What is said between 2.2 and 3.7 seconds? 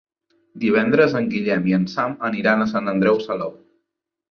aniran a Sant Andreu Salou.